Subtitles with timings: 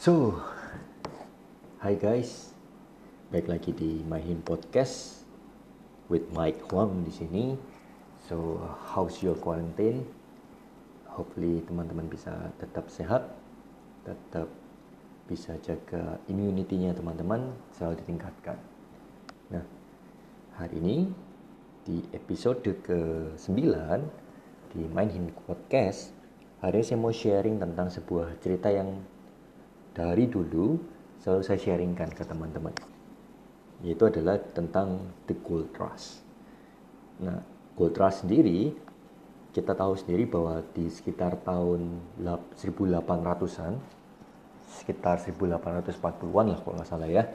[0.00, 0.32] So,
[1.84, 2.56] hi guys,
[3.28, 5.28] baik lagi di My Hin Podcast
[6.08, 7.52] with Mike Huang di sini.
[8.24, 10.08] So, how's your quarantine?
[11.04, 13.28] Hopefully teman-teman bisa tetap sehat,
[14.08, 14.48] tetap
[15.28, 18.56] bisa jaga immunity-nya teman-teman selalu ditingkatkan.
[19.52, 19.68] Nah,
[20.56, 21.12] hari ini
[21.84, 23.52] di episode ke-9
[24.72, 26.16] di Main Podcast,
[26.64, 28.96] hari ini saya mau sharing tentang sebuah cerita yang
[29.92, 30.78] dari dulu
[31.20, 32.72] selalu saya sharingkan ke teman-teman.
[33.80, 36.20] Yaitu adalah tentang The Gold Rush.
[37.24, 37.40] Nah,
[37.76, 38.72] Gold Rush sendiri
[39.50, 43.74] kita tahu sendiri bahwa di sekitar tahun 1800-an
[44.70, 47.26] sekitar 1840-an lah kalau nggak salah ya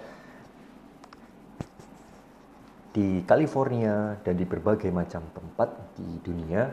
[2.95, 6.71] di California dan di berbagai macam tempat di dunia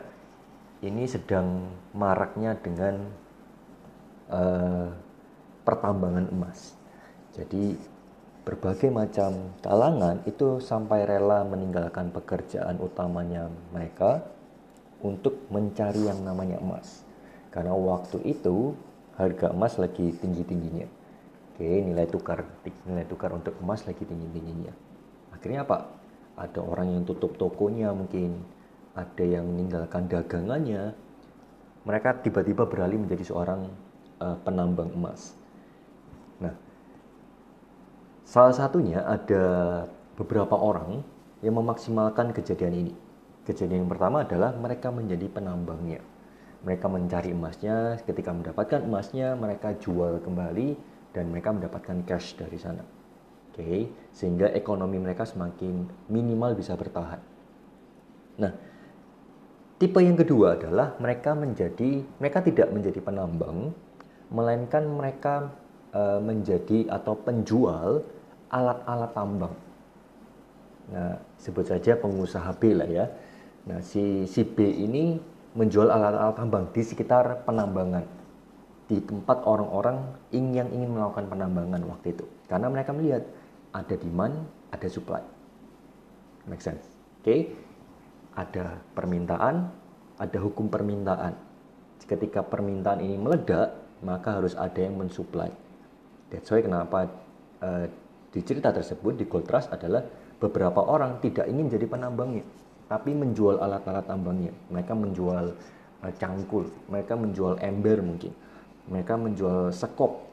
[0.79, 2.95] ini sedang maraknya dengan
[4.31, 4.87] uh,
[5.63, 6.75] pertambangan emas.
[7.33, 7.75] Jadi
[8.43, 14.27] berbagai macam kalangan itu sampai rela meninggalkan pekerjaan utamanya mereka
[14.99, 17.03] untuk mencari yang namanya emas.
[17.49, 18.75] Karena waktu itu
[19.15, 20.87] harga emas lagi tinggi-tingginya.
[21.53, 22.43] Oke, nilai tukar
[22.89, 24.73] nilai tukar untuk emas lagi tinggi-tingginya.
[25.31, 25.85] Akhirnya apa?
[26.33, 28.41] Ada orang yang tutup tokonya mungkin,
[28.97, 30.97] ada yang meninggalkan dagangannya.
[31.85, 33.69] Mereka tiba-tiba beralih menjadi seorang
[34.17, 35.37] uh, penambang emas.
[38.23, 39.45] Salah satunya ada
[40.15, 41.03] beberapa orang
[41.43, 42.93] yang memaksimalkan kejadian ini.
[43.43, 45.99] Kejadian yang pertama adalah mereka menjadi penambangnya.
[46.63, 50.79] Mereka mencari emasnya, ketika mendapatkan emasnya, mereka jual kembali
[51.11, 52.87] dan mereka mendapatkan cash dari sana.
[53.51, 53.79] Oke, okay?
[54.15, 57.19] sehingga ekonomi mereka semakin minimal bisa bertahan.
[58.39, 58.49] Nah,
[59.77, 63.75] tipe yang kedua adalah mereka menjadi mereka tidak menjadi penambang,
[64.33, 65.53] melainkan mereka
[65.93, 68.03] uh, menjadi atau penjual
[68.49, 69.55] alat-alat tambang.
[70.91, 73.05] Nah, sebut saja pengusaha B lah ya.
[73.65, 75.15] Nah, si si B ini
[75.55, 78.03] menjual alat-alat tambang di sekitar penambangan
[78.91, 79.97] di tempat orang-orang
[80.35, 82.25] yang ingin melakukan penambangan waktu itu.
[82.51, 83.23] Karena mereka melihat
[83.71, 85.23] ada demand, ada supply.
[86.45, 86.83] Make sense?
[87.23, 87.25] Oke.
[87.25, 87.41] Okay?
[88.33, 89.69] Ada permintaan,
[90.19, 91.37] ada hukum permintaan.
[92.03, 95.53] Ketika permintaan ini meledak, maka harus ada yang mensuplai.
[96.33, 97.13] That's why kenapa
[97.61, 97.85] uh,
[98.33, 100.01] di cerita tersebut di Gold Trust adalah
[100.41, 102.41] beberapa orang tidak ingin jadi penambangnya,
[102.89, 104.49] tapi menjual alat-alat tambangnya.
[104.73, 105.53] Mereka menjual
[106.01, 108.33] uh, cangkul, mereka menjual ember mungkin,
[108.89, 110.25] mereka menjual sekop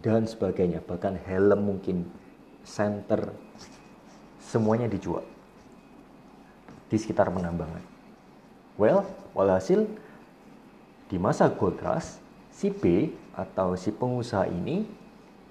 [0.00, 2.08] dan sebagainya, bahkan helm mungkin,
[2.64, 3.36] center,
[4.40, 5.28] semuanya dijual
[6.88, 7.84] di sekitar penambangan.
[8.80, 9.04] Well,
[9.36, 9.84] walhasil
[11.12, 12.16] di masa Gold Rush,
[12.48, 15.01] si B atau si pengusaha ini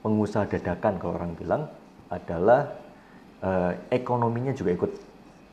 [0.02, 1.64] pengusaha dadakan kalau orang bilang
[2.10, 2.68] adalah
[3.42, 4.92] uh, ekonominya juga ikut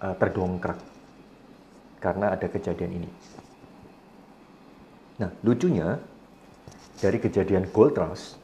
[0.03, 0.79] uh, terdongkrak
[1.99, 3.11] karena ada kejadian ini.
[5.19, 5.99] Nah, lucunya
[6.99, 8.35] dari kejadian gold rush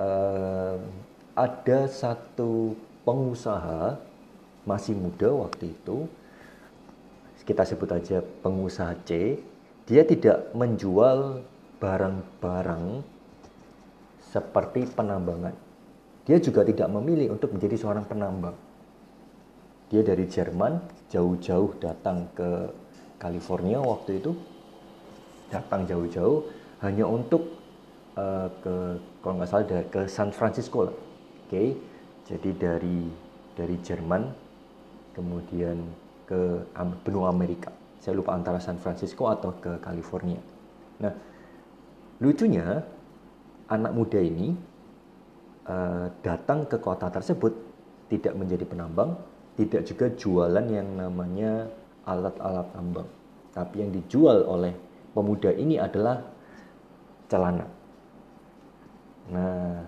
[0.00, 0.76] uh,
[1.36, 2.72] ada satu
[3.04, 4.00] pengusaha
[4.64, 6.08] masih muda waktu itu
[7.46, 9.38] kita sebut aja pengusaha C
[9.86, 11.46] dia tidak menjual
[11.78, 13.06] barang-barang
[14.36, 15.56] seperti penambangan.
[16.28, 18.52] Dia juga tidak memilih untuk menjadi seorang penambang.
[19.88, 20.76] Dia dari Jerman
[21.08, 22.68] jauh-jauh datang ke
[23.16, 24.36] California waktu itu,
[25.48, 26.44] datang jauh-jauh
[26.84, 27.48] hanya untuk
[28.20, 30.96] uh, ke kalau nggak salah ke San Francisco lah.
[31.46, 31.68] Oke, okay?
[32.28, 33.08] jadi dari
[33.56, 34.28] dari Jerman
[35.16, 35.80] kemudian
[36.28, 36.66] ke
[37.06, 37.72] benua Amerika.
[38.02, 40.42] Saya lupa antara San Francisco atau ke California.
[41.00, 41.14] Nah,
[42.18, 42.82] lucunya
[43.66, 44.54] anak muda ini
[45.66, 47.52] uh, datang ke kota tersebut
[48.06, 49.18] tidak menjadi penambang,
[49.58, 51.66] tidak juga jualan yang namanya
[52.06, 53.08] alat-alat tambang.
[53.50, 54.72] Tapi yang dijual oleh
[55.10, 56.22] pemuda ini adalah
[57.26, 57.66] celana.
[59.26, 59.82] Nah,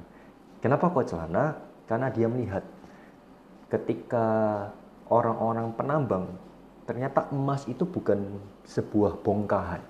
[0.58, 1.54] kenapa kok celana?
[1.86, 2.64] Karena dia melihat
[3.70, 4.26] ketika
[5.08, 6.26] orang-orang penambang
[6.88, 9.84] ternyata emas itu bukan sebuah bongkahan.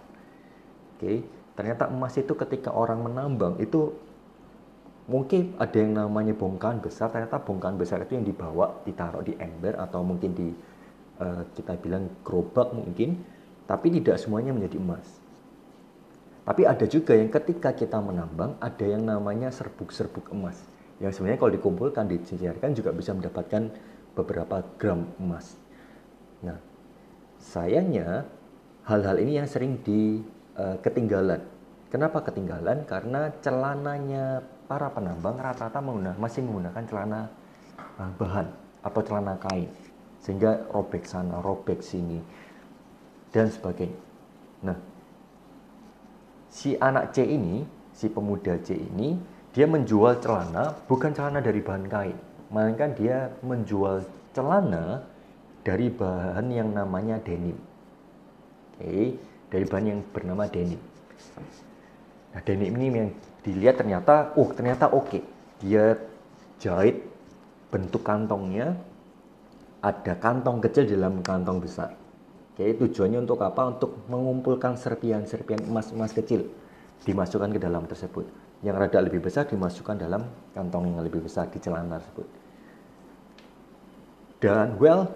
[0.99, 1.19] Oke, okay?
[1.59, 3.91] Ternyata emas itu ketika orang menambang itu
[5.11, 7.11] mungkin ada yang namanya bongkahan besar.
[7.11, 10.55] Ternyata bongkahan besar itu yang dibawa, ditaruh di ember atau mungkin di
[11.19, 13.19] uh, kita bilang gerobak mungkin.
[13.67, 15.03] Tapi tidak semuanya menjadi emas.
[16.47, 20.63] Tapi ada juga yang ketika kita menambang ada yang namanya serbuk-serbuk emas.
[21.03, 23.69] Yang sebenarnya kalau dikumpulkan, dicecerkan juga bisa mendapatkan
[24.15, 25.59] beberapa gram emas.
[26.41, 26.57] Nah,
[27.43, 28.31] sayangnya
[28.87, 30.23] hal-hal ini yang sering di
[30.59, 31.41] uh, ketinggalan
[31.89, 32.85] Kenapa ketinggalan?
[32.85, 37.21] Karena celananya para penambang rata-rata menggunakan, masih menggunakan celana
[37.97, 38.47] uh, bahan
[38.85, 39.73] atau celana kain.
[40.21, 42.21] Sehingga robek sana, robek sini,
[43.33, 43.97] dan sebagainya.
[44.69, 44.77] Nah,
[46.53, 47.65] si anak C ini,
[47.97, 49.17] si pemuda C ini,
[49.57, 52.19] dia menjual celana bukan celana dari bahan kain,
[52.53, 54.05] melainkan dia menjual
[54.37, 55.09] celana
[55.65, 57.57] dari bahan yang namanya denim.
[58.77, 59.17] Oke,
[59.49, 60.81] dari bahan yang bernama denim.
[62.33, 63.11] Nah, denim ini yang
[63.43, 65.09] dilihat ternyata, oh ternyata oke.
[65.09, 65.23] Okay.
[65.59, 65.99] Dia
[66.63, 67.03] jahit
[67.73, 68.79] bentuk kantongnya,
[69.83, 71.95] ada kantong kecil di dalam kantong besar.
[72.55, 73.71] Oke, tujuannya untuk apa?
[73.71, 76.47] Untuk mengumpulkan serpian-serpian emas-emas kecil
[77.07, 78.27] dimasukkan ke dalam tersebut.
[78.67, 82.27] Yang rada lebih besar dimasukkan dalam kantong yang lebih besar di celana tersebut.
[84.43, 85.11] Dan well,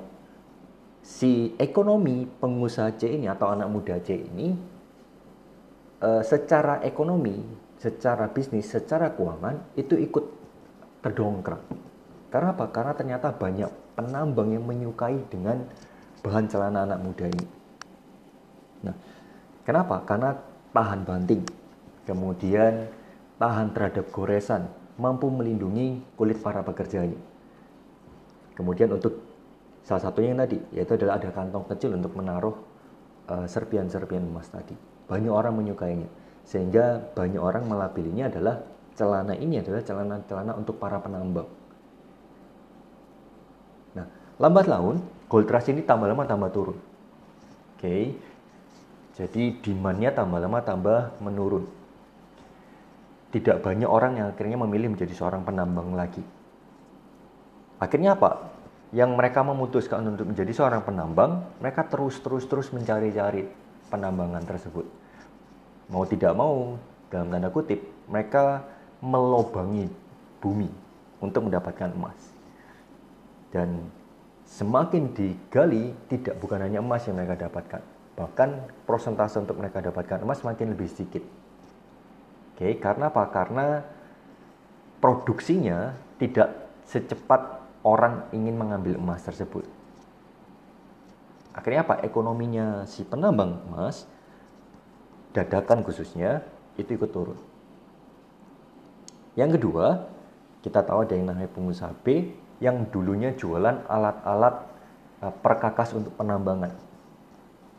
[1.02, 4.54] si ekonomi pengusaha C ini atau anak muda C ini
[5.98, 7.42] uh, secara ekonomi,
[7.82, 10.24] secara bisnis, secara keuangan itu ikut
[11.02, 11.62] terdongkrak.
[12.30, 12.70] Karena apa?
[12.70, 15.66] Karena ternyata banyak penambang yang menyukai dengan
[16.22, 17.46] bahan celana anak muda ini.
[18.86, 18.94] Nah,
[19.66, 20.06] kenapa?
[20.06, 20.30] Karena
[20.70, 21.42] tahan banting,
[22.06, 22.88] kemudian
[23.36, 27.18] tahan terhadap goresan, mampu melindungi kulit para pekerjanya.
[28.54, 29.31] Kemudian untuk
[29.82, 32.54] salah satunya yang tadi, yaitu adalah ada kantong kecil untuk menaruh
[33.28, 34.74] uh, serpian-serpian emas tadi.
[35.10, 36.08] Banyak orang menyukainya.
[36.42, 38.62] Sehingga banyak orang melabelinya adalah
[38.98, 41.48] celana ini adalah celana-celana untuk para penambang.
[43.96, 44.06] Nah,
[44.38, 46.78] lambat laun gold rush ini tambah lama tambah turun.
[46.78, 47.82] Oke.
[47.82, 48.04] Okay.
[49.12, 51.68] Jadi demandnya tambah lama tambah menurun.
[53.32, 56.20] Tidak banyak orang yang akhirnya memilih menjadi seorang penambang lagi.
[57.80, 58.51] Akhirnya apa?
[58.92, 63.48] Yang mereka memutuskan untuk menjadi seorang penambang, mereka terus terus terus mencari-cari
[63.88, 64.84] penambangan tersebut.
[65.88, 66.76] Mau tidak mau,
[67.08, 68.64] dalam tanda kutip, mereka
[69.00, 69.88] melobangi
[70.40, 70.68] bumi
[71.24, 72.16] untuk mendapatkan emas.
[73.48, 73.88] Dan
[74.44, 77.80] semakin digali, tidak bukan hanya emas yang mereka dapatkan.
[78.16, 78.50] Bahkan
[78.84, 81.24] prosentase untuk mereka dapatkan emas semakin lebih sedikit.
[82.52, 83.24] Oke, karena apa?
[83.32, 83.80] Karena
[85.00, 86.52] produksinya tidak
[86.84, 89.66] secepat orang ingin mengambil emas tersebut.
[91.52, 92.00] Akhirnya apa?
[92.00, 94.08] Ekonominya si penambang emas,
[95.36, 96.40] dadakan khususnya,
[96.80, 97.38] itu ikut turun.
[99.36, 100.08] Yang kedua,
[100.64, 102.32] kita tahu ada yang namanya pengusaha B
[102.62, 104.54] yang dulunya jualan alat-alat
[105.20, 106.72] eh, perkakas untuk penambangan.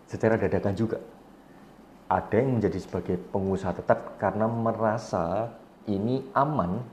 [0.05, 0.99] Secara dadakan juga.
[2.11, 5.49] Ada yang menjadi sebagai pengusaha tetap karena merasa
[5.89, 6.83] ini aman,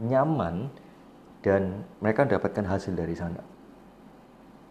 [0.00, 0.72] nyaman,
[1.40, 3.40] dan mereka mendapatkan hasil dari sana.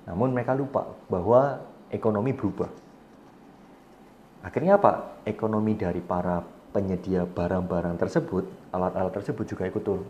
[0.06, 2.70] Namun mereka lupa bahwa ekonomi berubah.
[4.46, 5.22] Akhirnya apa?
[5.26, 10.10] Ekonomi dari para penyedia barang-barang tersebut, alat-alat tersebut juga ikut turun.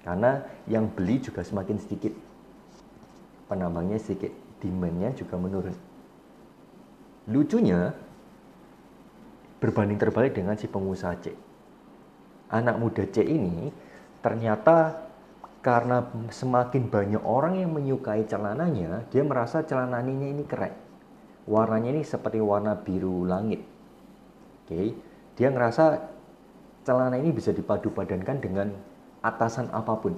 [0.00, 2.12] Karena yang beli juga semakin sedikit.
[3.50, 4.30] Penambangnya sedikit,
[4.62, 5.76] demand-nya juga menurun.
[7.28, 7.92] Lucunya,
[9.60, 11.34] berbanding terbalik dengan si pengusaha C.
[12.48, 13.68] Anak muda C ini
[14.24, 15.09] ternyata
[15.60, 20.72] karena semakin banyak orang yang menyukai celananya, dia merasa celananya ini keren.
[21.44, 23.60] Warnanya ini seperti warna biru langit.
[24.64, 24.88] Oke, okay.
[25.36, 26.00] dia ngerasa
[26.84, 28.68] celana ini bisa dipadu padankan dengan
[29.20, 30.16] atasan apa pun.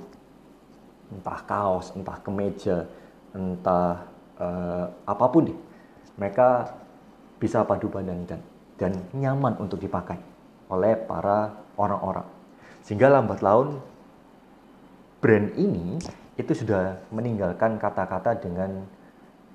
[1.11, 2.87] Entah kaos, entah kemeja,
[3.35, 4.07] entah
[4.38, 5.59] uh, apa pun deh.
[6.23, 6.49] Mereka
[7.43, 8.38] bisa padu padankan
[8.78, 10.21] dan nyaman untuk dipakai
[10.71, 12.25] oleh para orang-orang.
[12.87, 13.83] Sehingga lambat laun
[15.23, 16.02] brand ini
[16.35, 18.83] itu sudah meninggalkan kata-kata dengan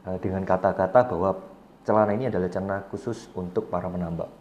[0.07, 1.35] eh, dengan kata-kata bahwa
[1.83, 4.31] celana ini adalah celana khusus untuk para menambang.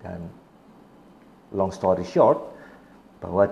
[0.00, 0.24] Dan
[1.52, 2.40] long story short,
[3.20, 3.44] bahwa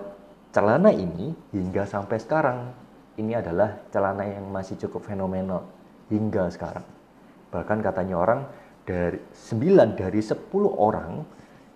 [0.56, 2.72] celana ini hingga sampai sekarang
[3.20, 5.68] ini adalah celana yang masih cukup fenomenal
[6.08, 6.84] hingga sekarang.
[7.52, 8.40] Bahkan katanya orang
[8.84, 10.40] dari 9 dari 10
[10.76, 11.24] orang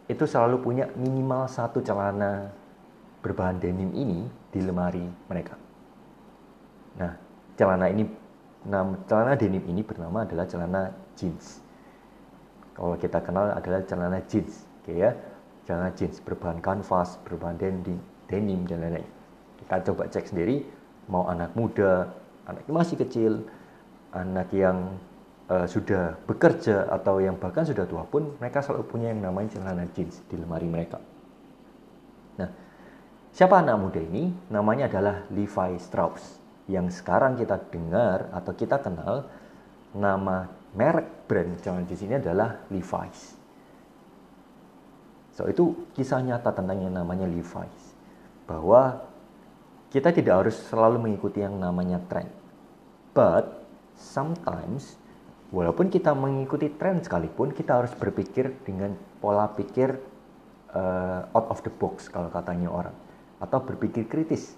[0.09, 2.49] itu selalu punya minimal satu celana
[3.29, 5.61] berbahan denim ini di lemari mereka.
[6.97, 7.13] Nah,
[7.61, 8.09] celana ini
[8.65, 11.61] nama celana denim ini bernama adalah celana jeans.
[12.73, 15.13] Kalau kita kenal adalah celana jeans, oke ya.
[15.69, 19.09] Celana jeans berbahan kanvas, berbahan denim, denim dan lain-lain.
[19.61, 20.65] Kita coba cek sendiri
[21.13, 22.09] mau anak muda,
[22.49, 23.33] anak yang masih kecil,
[24.17, 24.97] anak yang
[25.53, 29.85] uh, sudah bekerja atau yang bahkan sudah tua pun mereka selalu punya yang namanya celana
[29.93, 31.01] jeans di lemari mereka.
[32.39, 32.49] Nah,
[33.33, 34.33] Siapa anak muda ini?
[34.49, 36.41] Namanya adalah Levi Strauss.
[36.69, 39.29] Yang sekarang kita dengar atau kita kenal
[39.97, 43.37] nama merek brand celana jeans ini adalah Levi's.
[45.33, 47.97] So itu kisah nyata tentang yang namanya Levi's.
[48.45, 49.01] Bahwa
[49.89, 52.29] kita tidak harus selalu mengikuti yang namanya tren.
[53.17, 53.65] But
[53.97, 55.01] sometimes
[55.49, 58.93] walaupun kita mengikuti tren sekalipun kita harus berpikir dengan
[59.25, 59.97] pola pikir
[60.77, 62.93] uh, out of the box kalau katanya orang
[63.39, 64.55] atau berpikir kritis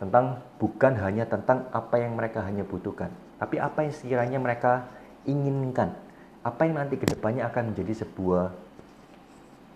[0.00, 4.88] tentang bukan hanya tentang apa yang mereka hanya butuhkan, tapi apa yang sekiranya mereka
[5.28, 5.92] inginkan,
[6.40, 8.44] apa yang nanti ke depannya akan menjadi sebuah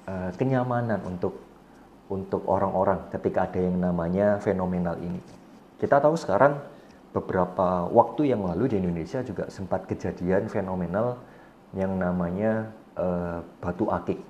[0.08, 1.36] uh, kenyamanan untuk
[2.08, 5.20] untuk orang-orang ketika ada yang namanya fenomenal ini.
[5.76, 6.56] Kita tahu sekarang
[7.12, 11.20] beberapa waktu yang lalu di Indonesia juga sempat kejadian fenomenal
[11.76, 14.20] yang namanya uh, batu akik,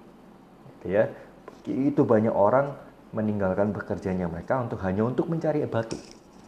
[0.83, 1.07] gitu ya.
[1.65, 2.75] Itu banyak orang
[3.15, 5.97] meninggalkan pekerjaannya mereka untuk hanya untuk mencari batu.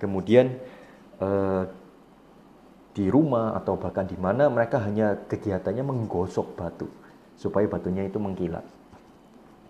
[0.03, 0.59] Kemudian
[1.23, 1.65] uh,
[2.97, 6.89] di rumah atau bahkan di mana mereka hanya kegiatannya menggosok batu
[7.37, 8.65] supaya batunya itu mengkilat.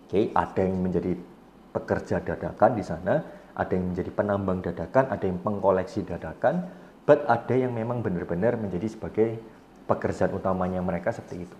[0.07, 1.13] Oke, okay, ada yang menjadi
[1.75, 3.19] pekerja dadakan di sana,
[3.51, 6.71] ada yang menjadi penambang dadakan, ada yang pengkoleksi dadakan,
[7.03, 9.35] but ada yang memang benar-benar menjadi sebagai
[9.83, 11.57] pekerjaan utamanya mereka seperti itu.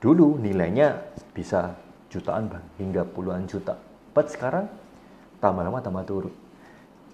[0.00, 1.76] Dulu nilainya bisa
[2.10, 3.78] jutaan bang, hingga puluhan juta.
[4.12, 4.66] But sekarang
[5.38, 6.34] tambah lama tambah turun.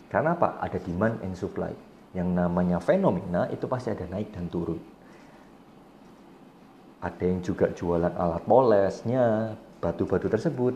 [0.08, 0.58] Karena apa?
[0.64, 1.70] Ada demand and supply.
[2.16, 4.80] Yang namanya fenomena itu pasti ada naik dan turun
[7.06, 10.74] ada yang juga jualan alat polesnya batu-batu tersebut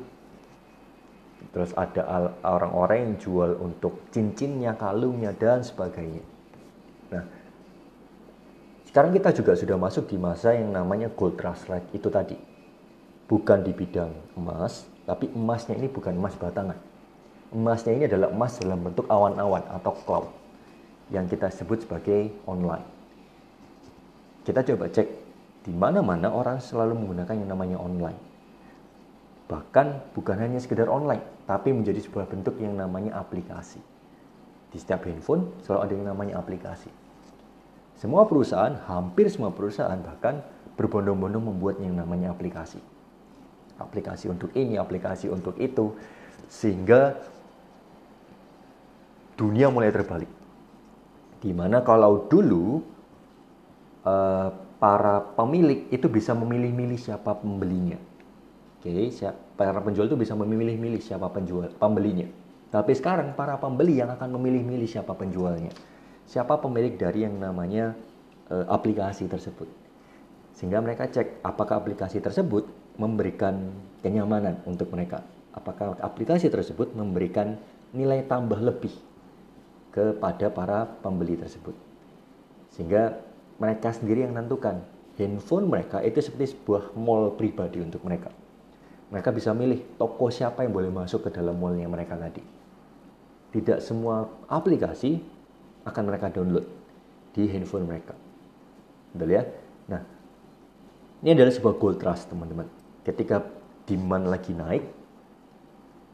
[1.51, 6.23] terus ada orang-orang yang jual untuk cincinnya kalungnya dan sebagainya
[7.11, 7.25] nah
[8.87, 12.37] sekarang kita juga sudah masuk di masa yang namanya gold rush itu tadi
[13.31, 16.77] bukan di bidang emas tapi emasnya ini bukan emas batangan
[17.55, 20.27] emasnya ini adalah emas dalam bentuk awan-awan atau cloud
[21.15, 22.83] yang kita sebut sebagai online
[24.43, 28.17] kita coba cek di mana-mana orang selalu menggunakan yang namanya online.
[29.51, 33.83] Bahkan bukan hanya sekedar online, tapi menjadi sebuah bentuk yang namanya aplikasi.
[34.71, 36.89] Di setiap handphone selalu ada yang namanya aplikasi.
[37.99, 40.41] Semua perusahaan, hampir semua perusahaan bahkan
[40.81, 42.81] berbondong-bondong membuat yang namanya aplikasi.
[43.81, 45.97] Aplikasi untuk ini, aplikasi untuk itu,
[46.47, 47.17] sehingga
[49.41, 50.29] dunia mulai terbalik.
[51.41, 52.85] Di mana kalau dulu
[54.05, 57.97] uh, para pemilik itu bisa memilih-milih siapa pembelinya.
[58.81, 62.25] Oke, okay, para penjual itu bisa memilih-milih siapa penjual pembelinya.
[62.73, 65.75] Tapi sekarang para pembeli yang akan memilih-milih siapa penjualnya.
[66.25, 67.93] Siapa pemilik dari yang namanya
[68.49, 69.69] e, aplikasi tersebut.
[70.57, 72.65] Sehingga mereka cek apakah aplikasi tersebut
[73.01, 73.73] memberikan
[74.05, 75.25] kenyamanan untuk mereka.
[75.57, 77.57] Apakah aplikasi tersebut memberikan
[77.97, 78.93] nilai tambah lebih
[79.91, 81.75] kepada para pembeli tersebut.
[82.77, 83.19] Sehingga
[83.57, 84.79] mereka sendiri yang menentukan.
[85.19, 88.33] Handphone mereka itu seperti sebuah mall pribadi untuk mereka.
[89.13, 92.41] Mereka bisa milih toko siapa yang boleh masuk ke dalam mallnya mereka tadi.
[93.51, 95.21] Tidak semua aplikasi
[95.85, 96.65] akan mereka download
[97.37, 98.15] di handphone mereka.
[99.13, 99.43] Betul ya?
[99.91, 100.01] Nah,
[101.21, 102.80] ini adalah sebuah gold trust teman-teman.
[103.01, 103.41] Ketika
[103.89, 104.85] demand lagi naik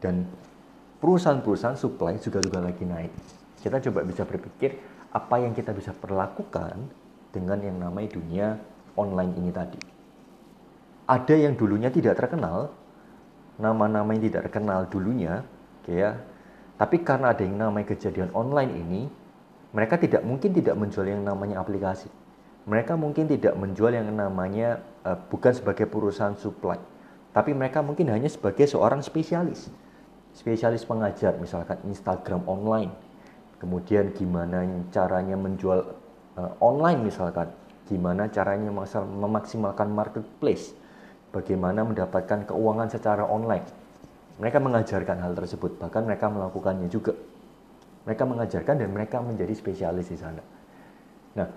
[0.01, 0.25] dan
[1.03, 3.13] perusahaan-perusahaan supply juga juga lagi naik.
[3.61, 4.79] Kita coba bisa berpikir
[5.11, 6.77] apa yang kita bisa perlakukan
[7.33, 8.47] dengan yang namanya dunia
[8.97, 9.81] online ini tadi.
[11.07, 12.75] Ada yang dulunya tidak terkenal,
[13.61, 15.47] nama-nama yang tidak terkenal dulunya,
[15.87, 16.19] ya,
[16.77, 19.03] tapi karena ada yang namanya kejadian online ini,
[19.71, 22.11] mereka tidak mungkin tidak menjual yang namanya aplikasi.
[22.67, 26.75] Mereka mungkin tidak menjual yang namanya uh, bukan sebagai perusahaan supply,
[27.31, 29.71] tapi mereka mungkin hanya sebagai seorang spesialis.
[30.35, 32.91] Spesialis pengajar, misalkan Instagram online.
[33.63, 35.95] Kemudian gimana caranya menjual
[36.37, 37.55] uh, online misalkan,
[37.87, 40.75] gimana caranya memaksimalkan marketplace,
[41.31, 43.65] bagaimana mendapatkan keuangan secara online.
[44.43, 47.15] Mereka mengajarkan hal tersebut, bahkan mereka melakukannya juga.
[48.05, 50.43] Mereka mengajarkan dan mereka menjadi spesialis di sana.
[51.37, 51.49] Nah,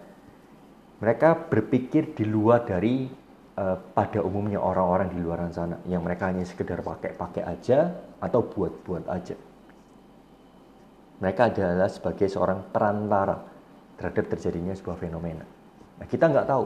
[1.00, 3.08] mereka berpikir di luar dari
[3.56, 9.08] uh, pada umumnya orang-orang di luar sana yang mereka hanya sekedar pakai-pakai aja atau buat-buat
[9.08, 9.36] aja.
[11.20, 13.36] Mereka adalah sebagai seorang perantara
[14.00, 15.44] terhadap terjadinya sebuah fenomena.
[16.00, 16.66] Nah, kita nggak tahu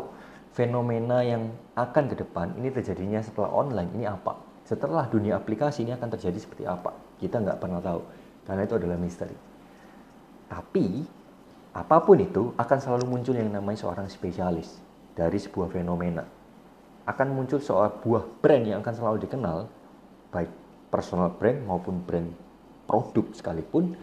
[0.53, 4.37] fenomena yang akan ke depan ini terjadinya setelah online ini apa.
[4.65, 6.93] Setelah dunia aplikasi ini akan terjadi seperti apa.
[7.17, 8.01] Kita nggak pernah tahu
[8.45, 9.37] karena itu adalah misteri.
[10.49, 10.85] Tapi
[11.73, 14.77] apa pun itu akan selalu muncul yang namanya seorang spesialis
[15.17, 16.25] dari sebuah fenomena.
[17.03, 19.67] Akan muncul sebuah brand yang akan selalu dikenal
[20.31, 20.49] baik
[20.93, 22.29] personal brand maupun brand
[22.85, 23.97] produk sekalipun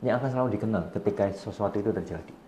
[0.00, 2.46] yang akan selalu dikenal ketika sesuatu itu terjadi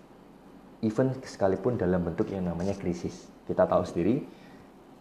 [0.83, 3.27] even sekalipun dalam bentuk yang namanya krisis.
[3.51, 4.23] Kita tahu sendiri,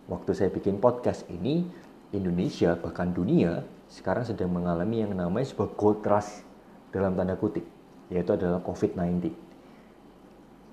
[0.10, 1.68] waktu saya bikin podcast ini,
[2.16, 6.44] Indonesia bahkan dunia sekarang sedang mengalami yang namanya sebuah gold rush
[6.92, 7.64] dalam tanda kutip
[8.08, 9.47] yaitu adalah COVID-19.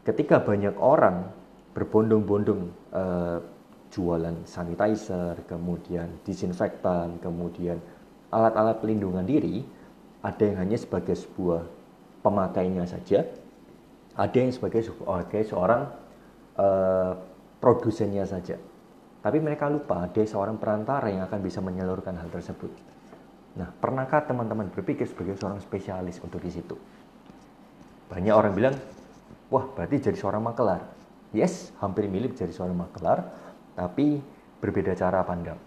[0.05, 1.33] Ketika banyak orang
[1.73, 2.61] berbondong-bondong
[2.93, 3.41] uh,
[3.89, 7.81] jualan sanitizer, kemudian disinfektan, kemudian
[8.29, 9.65] alat-alat pelindungan diri,
[10.21, 11.65] ada yang hanya sebagai sebuah
[12.21, 13.25] pemakainya saja,
[14.13, 15.89] ada yang sebagai sebagai seorang
[16.61, 17.13] uh,
[17.59, 18.61] produsennya saja.
[19.25, 22.69] Tapi mereka lupa ada seorang perantara yang akan bisa menyalurkan hal tersebut.
[23.57, 26.77] Nah, pernahkah teman-teman berpikir sebagai seorang spesialis untuk di situ?
[28.11, 28.77] Banyak orang bilang,
[29.55, 30.83] wah berarti jadi seorang makelar.
[31.31, 33.31] Yes, hampir mirip jadi seorang makelar,
[33.79, 34.19] tapi
[34.59, 35.59] berbeda cara pandang.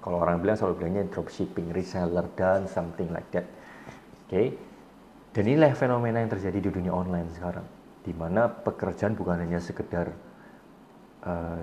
[0.00, 3.44] Kalau orang bilang selalu bilangnya dropshipping, reseller, dan something like that.
[4.24, 4.46] Oke, okay?
[5.36, 7.66] dan inilah fenomena yang terjadi di dunia online sekarang,
[8.00, 10.08] di mana pekerjaan bukan hanya sekedar
[11.28, 11.60] uh,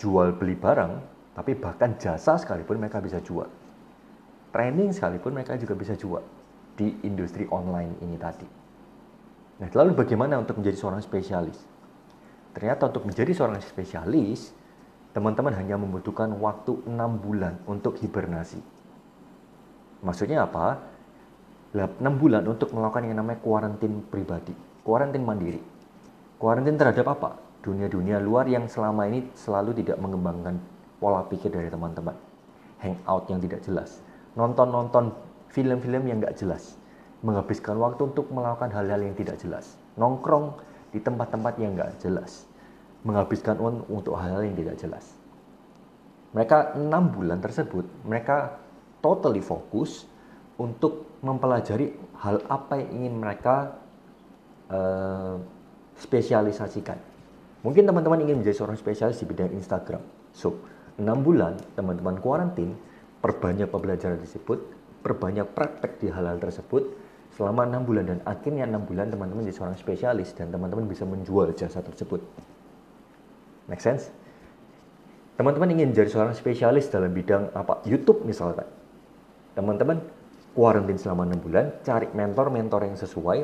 [0.00, 0.92] jual beli barang,
[1.36, 3.48] tapi bahkan jasa sekalipun mereka bisa jual.
[4.56, 6.24] Training sekalipun mereka juga bisa jual
[6.80, 8.63] di industri online ini tadi.
[9.54, 11.58] Nah, lalu bagaimana untuk menjadi seorang spesialis?
[12.54, 14.50] Ternyata untuk menjadi seorang spesialis,
[15.14, 16.90] teman-teman hanya membutuhkan waktu 6
[17.22, 18.58] bulan untuk hibernasi.
[20.02, 20.82] Maksudnya apa?
[21.74, 25.62] 6 bulan untuk melakukan yang namanya kuarantin pribadi, kuarantin mandiri.
[26.38, 27.38] Kuarantin terhadap apa?
[27.62, 30.58] Dunia-dunia luar yang selama ini selalu tidak mengembangkan
[30.98, 32.14] pola pikir dari teman-teman.
[32.82, 34.04] Hangout yang tidak jelas,
[34.36, 35.14] nonton-nonton
[35.48, 36.76] film-film yang nggak jelas,
[37.24, 40.60] menghabiskan waktu untuk melakukan hal-hal yang tidak jelas, nongkrong
[40.92, 42.44] di tempat-tempat yang nggak jelas,
[43.02, 45.16] menghabiskan uang untuk hal-hal yang tidak jelas.
[46.36, 48.60] Mereka enam bulan tersebut, mereka
[49.00, 50.04] totally fokus
[50.60, 53.80] untuk mempelajari hal apa yang ingin mereka
[54.68, 55.40] uh,
[55.96, 57.00] spesialisasikan.
[57.64, 60.04] Mungkin teman-teman ingin menjadi seorang spesialis di bidang Instagram.
[60.36, 60.60] So,
[61.00, 62.76] enam bulan teman-teman kuarantin,
[63.24, 64.60] perbanyak pembelajaran tersebut,
[65.00, 67.03] perbanyak praktek di hal-hal tersebut,
[67.34, 71.50] selama enam bulan dan akhirnya enam bulan teman-teman jadi seorang spesialis dan teman-teman bisa menjual
[71.54, 72.22] jasa tersebut.
[73.66, 74.10] Make sense?
[75.34, 77.82] Teman-teman ingin jadi seorang spesialis dalam bidang apa?
[77.82, 78.70] YouTube misalkan.
[79.58, 79.98] Teman-teman
[80.54, 83.38] kuarantin selama enam bulan, cari mentor-mentor yang sesuai,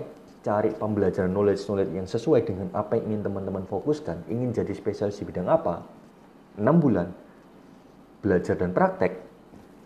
[0.47, 5.27] cari pembelajaran knowledge-knowledge yang sesuai dengan apa yang ingin teman-teman fokuskan, ingin jadi spesialis di
[5.27, 5.83] bidang apa,
[6.63, 7.11] enam bulan,
[8.23, 9.19] belajar dan praktek,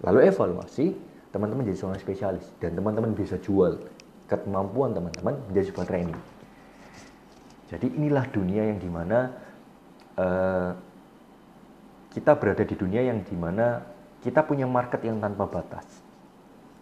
[0.05, 0.93] lalu evaluasi,
[1.35, 3.83] teman-teman jadi seorang spesialis dan teman-teman bisa jual
[4.31, 6.21] kemampuan teman-teman menjadi sebuah training.
[7.75, 9.35] Jadi inilah dunia yang di mana
[10.15, 10.71] uh,
[12.15, 13.83] kita berada di dunia yang di mana
[14.23, 16.07] kita punya market yang tanpa batas.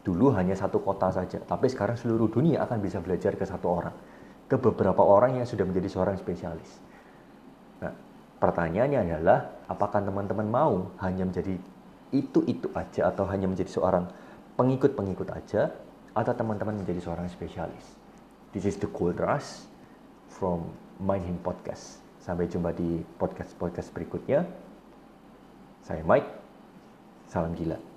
[0.05, 3.97] Dulu hanya satu kota saja, tapi sekarang seluruh dunia akan bisa belajar ke satu orang,
[4.51, 6.83] ke beberapa orang yang sudah menjadi seorang spesialis.
[7.81, 7.95] Nah,
[8.43, 11.55] pertanyaannya adalah, apakah teman-teman mau hanya menjadi
[12.11, 14.11] itu-itu aja atau hanya menjadi seorang
[14.57, 15.73] pengikut-pengikut aja
[16.13, 17.97] atau teman-teman menjadi seorang spesialis.
[18.53, 19.65] This is the Gold Rush
[20.29, 20.69] from
[21.01, 22.05] Mind Him Podcast.
[22.21, 24.45] Sampai jumpa di podcast-podcast berikutnya.
[25.83, 26.29] Saya Mike.
[27.33, 27.92] Salam gila.